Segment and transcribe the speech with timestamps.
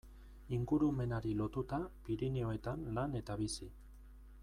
[0.55, 3.73] Ingurumenari lotuta Pirinioetan lan eta bizi.